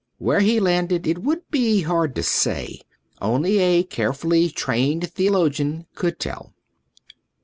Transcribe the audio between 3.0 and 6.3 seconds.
Only a carefully trained theologian could